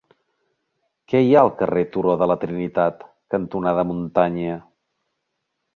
Què 1.13 1.21
hi 1.25 1.29
ha 1.35 1.43
al 1.45 1.51
carrer 1.59 1.83
Turó 1.97 2.15
de 2.23 2.29
la 2.33 2.39
Trinitat 2.45 3.07
cantonada 3.35 3.89
Muntanya? 3.93 4.59